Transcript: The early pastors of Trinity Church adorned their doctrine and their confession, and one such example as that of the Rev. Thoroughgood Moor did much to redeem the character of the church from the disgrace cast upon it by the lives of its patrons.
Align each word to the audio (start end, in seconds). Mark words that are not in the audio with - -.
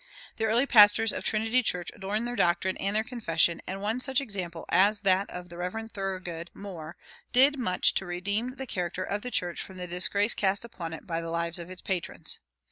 The 0.37 0.45
early 0.45 0.65
pastors 0.65 1.13
of 1.13 1.23
Trinity 1.23 1.61
Church 1.61 1.89
adorned 1.93 2.25
their 2.27 2.35
doctrine 2.35 2.75
and 2.77 2.95
their 2.95 3.03
confession, 3.03 3.61
and 3.67 3.83
one 3.83 3.99
such 4.01 4.19
example 4.19 4.65
as 4.69 5.01
that 5.01 5.29
of 5.29 5.49
the 5.49 5.59
Rev. 5.59 5.91
Thoroughgood 5.93 6.49
Moor 6.55 6.97
did 7.31 7.59
much 7.59 7.93
to 7.93 8.07
redeem 8.07 8.55
the 8.55 8.65
character 8.65 9.03
of 9.03 9.21
the 9.21 9.29
church 9.29 9.61
from 9.61 9.75
the 9.77 9.85
disgrace 9.85 10.33
cast 10.33 10.65
upon 10.65 10.93
it 10.93 11.05
by 11.05 11.21
the 11.21 11.29
lives 11.29 11.59
of 11.59 11.69
its 11.69 11.83
patrons. 11.83 12.39